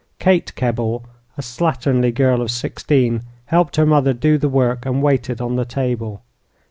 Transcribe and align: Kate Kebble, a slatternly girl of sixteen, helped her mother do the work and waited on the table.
Kate 0.17 0.55
Kebble, 0.55 1.03
a 1.37 1.41
slatternly 1.43 2.11
girl 2.11 2.41
of 2.41 2.49
sixteen, 2.49 3.21
helped 3.45 3.75
her 3.75 3.85
mother 3.85 4.13
do 4.13 4.39
the 4.39 4.49
work 4.49 4.83
and 4.83 5.03
waited 5.03 5.39
on 5.39 5.57
the 5.57 5.63
table. 5.63 6.23